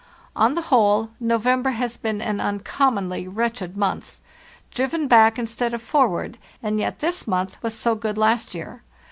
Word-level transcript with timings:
On 0.35 0.55
the 0.55 0.63
whole, 0.63 1.11
November 1.19 1.69
has 1.69 1.95
been 1.95 2.23
an 2.23 2.41
uncommonly 2.41 3.27
wretched 3.27 3.77
month. 3.77 4.19
Driven 4.71 5.07
back 5.07 5.37
instead 5.37 5.75
of 5.75 5.81
forward—and 5.83 6.79
yet 6.79 7.01
this 7.01 7.27
month 7.27 7.61
was 7.61 7.75
so 7.75 7.93
good 7.93 8.17
last 8.17 8.55
year. 8.55 8.81